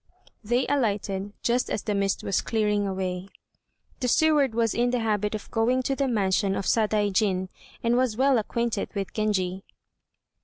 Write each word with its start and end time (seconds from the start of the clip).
They 0.43 0.65
alighted 0.65 1.31
just 1.43 1.69
as 1.69 1.83
the 1.83 1.93
mist 1.93 2.23
was 2.23 2.41
clearing 2.41 2.87
away. 2.87 3.27
This 3.99 4.13
steward 4.15 4.55
was 4.55 4.73
in 4.73 4.89
the 4.89 5.01
habit 5.01 5.35
of 5.35 5.51
going 5.51 5.83
to 5.83 5.95
the 5.95 6.07
mansion 6.07 6.55
of 6.55 6.65
Sadaijin, 6.65 7.49
and 7.83 7.95
was 7.95 8.17
well 8.17 8.39
acquainted 8.39 8.89
with 8.95 9.13
Genji. 9.13 9.63